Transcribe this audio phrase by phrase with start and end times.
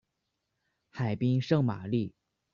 [0.89, 2.15] 海滨圣玛丽。